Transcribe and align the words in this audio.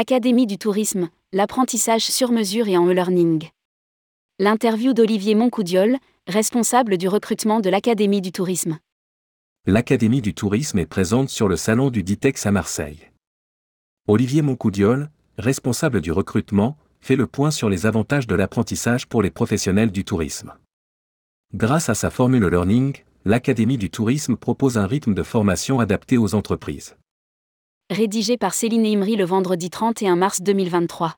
Académie 0.00 0.46
du 0.46 0.58
tourisme, 0.58 1.08
l'apprentissage 1.32 2.04
sur 2.04 2.30
mesure 2.30 2.68
et 2.68 2.76
en 2.76 2.86
e-learning. 2.86 3.48
L'interview 4.38 4.92
d'Olivier 4.92 5.34
Moncoudiol, 5.34 5.96
responsable 6.28 6.98
du 6.98 7.08
recrutement 7.08 7.58
de 7.58 7.68
l'Académie 7.68 8.20
du 8.20 8.30
tourisme. 8.30 8.78
L'Académie 9.66 10.22
du 10.22 10.34
tourisme 10.34 10.78
est 10.78 10.86
présente 10.86 11.30
sur 11.30 11.48
le 11.48 11.56
salon 11.56 11.90
du 11.90 12.04
Ditex 12.04 12.46
à 12.46 12.52
Marseille. 12.52 13.10
Olivier 14.06 14.40
Moncoudiol, 14.40 15.10
responsable 15.36 16.00
du 16.00 16.12
recrutement, 16.12 16.76
fait 17.00 17.16
le 17.16 17.26
point 17.26 17.50
sur 17.50 17.68
les 17.68 17.84
avantages 17.84 18.28
de 18.28 18.36
l'apprentissage 18.36 19.08
pour 19.08 19.20
les 19.20 19.30
professionnels 19.32 19.90
du 19.90 20.04
tourisme. 20.04 20.54
Grâce 21.54 21.88
à 21.88 21.96
sa 21.96 22.10
formule 22.10 22.46
learning, 22.46 22.94
l'Académie 23.24 23.78
du 23.78 23.90
tourisme 23.90 24.36
propose 24.36 24.78
un 24.78 24.86
rythme 24.86 25.14
de 25.14 25.24
formation 25.24 25.80
adapté 25.80 26.18
aux 26.18 26.36
entreprises. 26.36 26.94
Rédigé 27.90 28.36
par 28.36 28.52
Céline 28.52 28.84
Imri 28.84 29.16
le 29.16 29.24
vendredi 29.24 29.70
31 29.70 30.14
mars 30.14 30.42
2023. 30.42 31.14